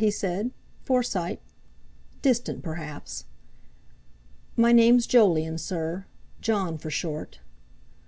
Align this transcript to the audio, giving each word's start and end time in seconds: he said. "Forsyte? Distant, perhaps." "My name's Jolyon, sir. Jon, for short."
he 0.00 0.12
said. 0.12 0.52
"Forsyte? 0.84 1.40
Distant, 2.22 2.62
perhaps." 2.62 3.24
"My 4.56 4.70
name's 4.70 5.08
Jolyon, 5.08 5.58
sir. 5.58 6.06
Jon, 6.40 6.78
for 6.78 6.88
short." 6.88 7.40